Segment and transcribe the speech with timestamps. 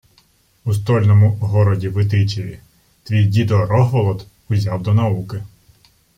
[0.65, 2.59] —У стольному городі Витичеві.
[3.03, 5.41] Твій дідо Рогволод узяв до науки.